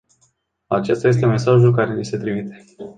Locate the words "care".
1.75-1.95